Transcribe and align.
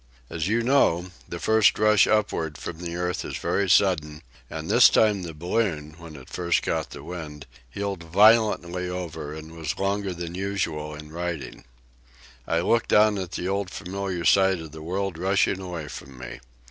As 0.31 0.47
you 0.47 0.63
know, 0.63 1.11
the 1.29 1.37
first 1.37 1.77
rush 1.77 2.07
upward 2.07 2.57
from 2.57 2.79
the 2.79 2.95
earth 2.95 3.23
is 3.23 3.37
very 3.37 3.69
sudden, 3.69 4.23
and 4.49 4.67
this 4.67 4.89
time 4.89 5.21
the 5.21 5.35
balloon, 5.35 5.91
when 5.99 6.15
it 6.15 6.27
first 6.27 6.63
caught 6.63 6.89
the 6.89 7.03
wind, 7.03 7.45
heeled 7.69 8.01
violently 8.05 8.89
over 8.89 9.31
and 9.35 9.55
was 9.55 9.77
longer 9.77 10.11
than 10.15 10.33
usual 10.33 10.95
in 10.95 11.11
righting. 11.11 11.65
I 12.47 12.61
looked 12.61 12.89
down 12.89 13.19
at 13.19 13.33
the 13.33 13.47
old 13.47 13.69
familiar 13.69 14.25
sight 14.25 14.59
of 14.59 14.71
the 14.71 14.81
world 14.81 15.19
rushing 15.19 15.59
away 15.61 15.87
from 15.87 16.17
me. 16.17 16.39